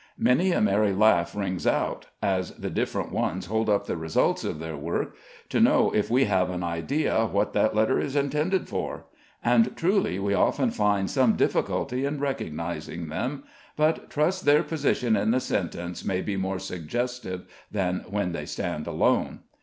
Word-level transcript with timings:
Many 0.17 0.51
a 0.51 0.59
merry 0.61 0.93
laugh 0.93 1.35
rings 1.35 1.67
out, 1.67 2.07
as 2.23 2.53
the 2.55 2.71
different 2.71 3.11
ones 3.11 3.45
hold 3.45 3.69
up 3.69 3.85
the 3.85 3.95
results 3.95 4.43
of 4.43 4.57
their 4.57 4.75
work 4.75 5.15
to 5.49 5.59
know 5.61 5.91
if 5.93 6.09
we 6.09 6.23
have 6.23 6.49
an 6.49 6.63
idea 6.63 7.27
"what 7.27 7.53
that 7.53 7.75
letter 7.75 7.99
is 7.99 8.15
intended 8.15 8.67
for?" 8.67 9.05
and 9.43 9.77
truly 9.77 10.17
we 10.17 10.33
often 10.33 10.71
find 10.71 11.11
some 11.11 11.35
difficulty 11.35 12.03
in 12.03 12.19
recognizing 12.19 13.09
them, 13.09 13.43
but 13.77 14.09
trust 14.09 14.43
their 14.45 14.63
position 14.63 15.15
in 15.15 15.29
the 15.29 15.39
sentence 15.39 16.03
may 16.03 16.19
be 16.21 16.35
more 16.35 16.57
suggestive 16.57 17.45
than 17.71 17.99
when 18.09 18.31
they 18.31 18.47
stand 18.47 18.87
alone. 18.87 19.41